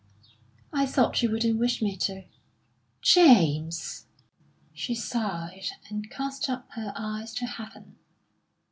"I 0.73 0.87
thought 0.87 1.21
you 1.21 1.29
wouldn't 1.29 1.59
wish 1.59 1.79
me 1.79 1.95
to." 1.97 2.23
"James!" 3.03 4.07
She 4.73 4.95
sighed 4.95 5.67
and 5.91 6.09
cast 6.09 6.49
up 6.49 6.71
her 6.71 6.91
eyes 6.95 7.35
to 7.35 7.45
heaven. 7.45 7.99